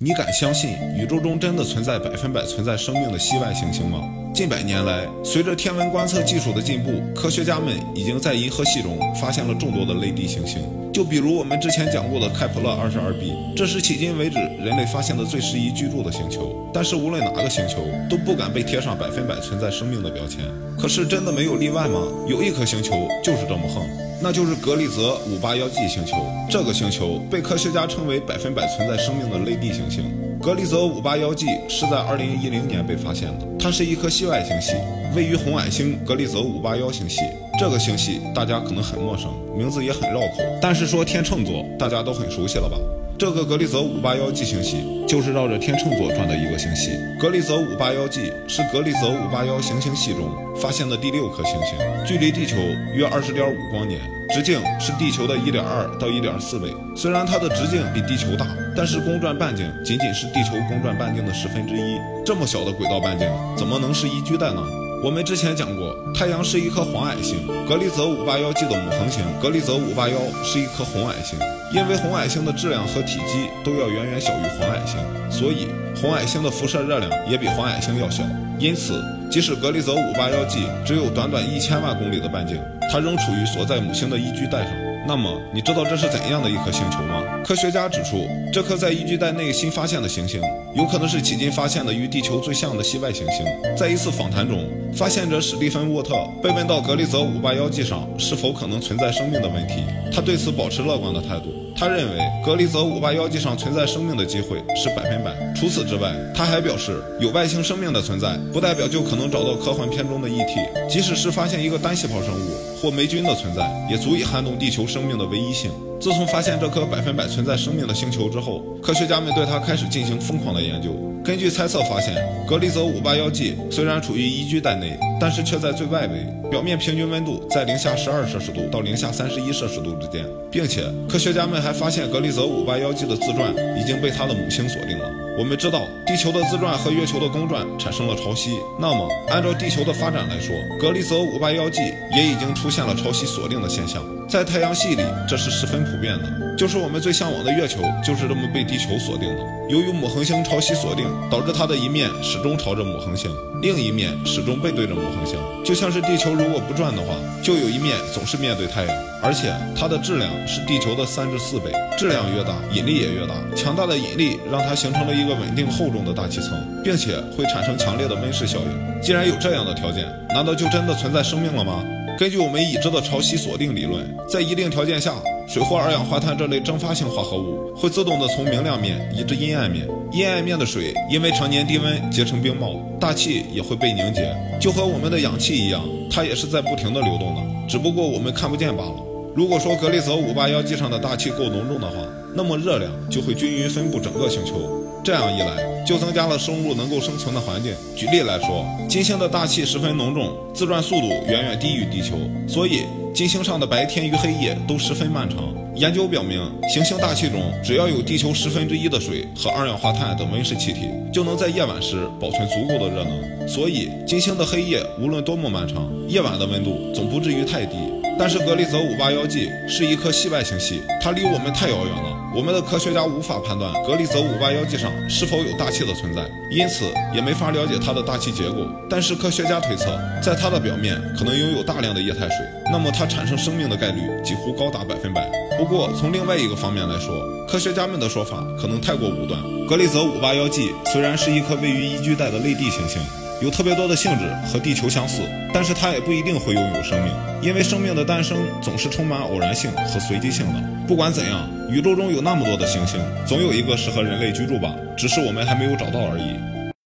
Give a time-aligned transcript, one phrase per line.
[0.00, 3.98] 你敢相信宇宙中真的存在百分百存在生命的系外行星吗？
[4.32, 10.62] 近百年来，随着天文观测技术的进步，科学家们已经在银河系中发现了众多的类地行星。
[10.92, 16.54] 就比如我们之前讲过的开普勒二十二 b，这是迄今为止人类发现的最适宜居住的星球。
[16.72, 20.44] 但是无论哪个星球都不敢被贴上百分百存在生命的标签。
[20.80, 22.00] 可是真的没有例外吗？
[22.28, 22.94] 有一颗星球
[23.24, 23.82] 就是这么横，
[24.28, 26.14] 那就是格力泽五八幺 G 星球。
[26.50, 30.04] 这个星球被科学家称为百分百存在生命的类地行星。
[30.38, 34.74] 格力泽五八幺 G 是在二零一零年被发现的，它是一颗系外星系，
[35.16, 37.22] 位于红矮星格力泽五八幺星系。
[37.58, 42.76] 这个星系大家可能很陌生，名字也很绕口，但是说天秤座，大家都很熟悉了吧？
[43.18, 46.92] 这个格里泽五八幺 G 星系就是绕着天秤座转的一个星系。
[47.18, 52.56] 格里泽五八幺 G 是格里泽五八幺行星系中发现的第六颗行星，距离地球
[52.94, 54.00] 约二十点五光年，
[54.32, 56.72] 直径是地球的一点二到一点四倍。
[56.94, 58.46] 虽然它的直径比地球大，
[58.76, 61.98] 但是公转半径仅仅是地球公转半径的十分之一。
[62.24, 64.62] 这么小的轨道半径，怎么能是宜居带呢？
[65.00, 71.38] 我们之前讲过，太阳是一颗黄矮星，格里泽五八幺 G 的母恒星格里泽五八幺是一颗红矮星。
[71.72, 74.98] 因为红矮星的质量和体积都要远远小于黄矮星，
[75.30, 78.24] 所以红矮星的辐射热量也比黄矮星要小。
[78.58, 82.58] 因此，即使格里泽五八幺 G 只有短短一千万公里的半径，
[82.90, 84.72] 它仍处于所在母星的宜居带上。
[85.08, 87.24] 那么，你知道这是怎样的一颗星球吗？
[87.42, 90.38] 科学家指出，这颗在宜居带内新发现的行星，
[90.76, 93.46] 有可能是迄今发现的与地球最像的系外行星。
[93.74, 101.54] 在一次访谈中，发现者史蒂芬·沃特被问到格利泽五八幺 G 上是否可能存在生命的问题，他对此保持乐观的态度。
[101.78, 105.32] 他认为格里泽五八幺 G 上存在生命的机会是百分百。
[105.54, 110.88] 除此之外，他还表示，有外星生命的存在，不代表就可能找到科幻片中的 ET。
[110.88, 112.50] 即使是发现一个单细胞生物
[112.82, 115.70] 或霉菌的存在，也足以撼动地球生命的唯一性。
[116.00, 120.94] 自从发现这颗百分百存在生命的星球之后，科学家们对它开始进行疯狂的研究。
[121.24, 122.14] 根据猜测发现，
[122.46, 135.10] 格里泽五八幺 G 虽然处于宜居带内，但是却在最外围，表面平均温度在零下十二摄氏度到零下三十一摄氏度之间，并且科学家们还发现格里泽五八幺 G 的自转已经被它的母星锁定了。
[135.36, 138.50] 我们知道，地球的自转和月球的公转产生了潮汐。
[138.80, 141.80] 那么，按照地球的发展来说，格里泽五八幺 G
[142.16, 144.02] 也已经出现了潮汐锁定的现象。
[144.28, 146.54] 在太阳系里，这是十分普遍的。
[146.54, 149.42] 就是我们最向往的月球，就是这么被地球锁定的。
[149.70, 153.30] 由于母恒星潮汐锁定，导致它的一面始终朝着母恒星，
[153.62, 155.38] 另一面始终背对着母恒星。
[155.64, 158.94] 就像是地球如果不转的话，就有一面总是面对太阳。
[159.22, 163.34] 而且它的质量是地球的三至四倍，质量越大，引力也越大。
[163.56, 166.52] 强大的引力让它形成了一个稳定厚重的大气层，
[166.84, 169.02] 并且会产生强烈的温室效应。
[169.02, 171.84] 既然有这样的条件，难道就真的存在生命了吗？
[172.18, 175.14] 根据我们已知的潮汐锁定理论，在一定条件下，
[175.46, 185.80] 水或二氧化碳这类蒸发性化合物会自动的从明亮面移至阴暗面，阴暗面的水因为常年低温结成冰帽，大气也会被凝结，就和我们的氧气一样，
[186.10, 188.94] 它也是在不停的流动的，只不过我们看不见罢了。
[189.36, 191.94] 如果说格里泽五八幺 G 上的大气够浓重的话，
[192.34, 194.54] 那么热量就会均匀分布整个星球，
[195.04, 197.74] 这样一来就增加了生物能够生存的环境。
[197.96, 202.16] 举例来说，金星的大气十分浓重，自转速度远远低于地球，
[202.46, 202.82] 所以
[203.14, 205.38] 金星上的白天与黑夜都十分漫长。
[205.74, 213.48] 研究表明，行星大气中只要有地球十分之一的水和二氧化碳等温室气体，就能在夜晚时保存足够的热能。
[213.48, 217.76] 所以，金星的黑夜无论多么漫长，夜晚的温度总不至于太低。
[218.18, 226.84] 但是格里泽五八幺 G 是一颗系外星系，它离我们太遥远了，我们的科学家无法判断格里泽五八幺 G 上是否有大气的存在，因此
[227.14, 228.66] 也没法了解它的大气结构。
[228.90, 232.36] 但是科学家推测，在它的表面可能拥有大量的液态水，
[232.72, 235.30] 那么它产生生命的概率几乎高达百分百。
[235.56, 239.40] 不过从另外一个方面来说，科学家们的说法可能太过武断。
[239.68, 243.00] 格里泽五八幺 G 虽然是一颗位于宜居带的类地行星。
[243.40, 245.22] 有特别多的性质和地球相似，
[245.54, 250.60] 但是它也不一定会拥有生命，因为生命的诞生总是充满偶然性和随机性的。
[250.88, 256.47] 不管怎样，宇宙中有那么多的行星，总有一个适合人类居住吧，只是我们还没有找到而已。